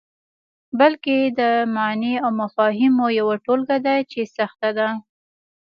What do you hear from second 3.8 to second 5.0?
ده چې سخته ده.